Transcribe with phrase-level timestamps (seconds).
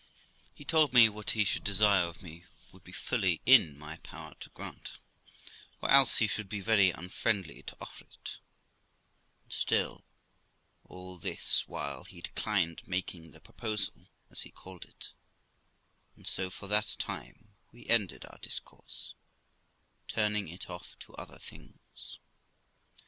[0.55, 4.33] He told me what he should desire of me would be fully in my power
[4.39, 4.93] to grant,
[5.79, 8.39] or else he should be very unfriendly to offer it;
[9.43, 10.03] and still,
[10.85, 15.13] all this while, he declined making the proposal, as he called it,
[16.15, 19.13] and so for that time we ended our discourse,
[20.07, 22.17] turning it off to other things.